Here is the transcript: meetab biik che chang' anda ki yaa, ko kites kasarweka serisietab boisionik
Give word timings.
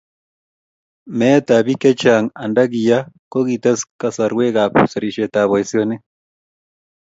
meetab 1.17 1.61
biik 1.65 1.79
che 1.83 1.91
chang' 2.01 2.33
anda 2.43 2.63
ki 2.71 2.79
yaa, 2.89 3.09
ko 3.31 3.37
kites 3.47 3.79
kasarweka 3.99 4.63
serisietab 4.91 5.47
boisionik 5.49 6.01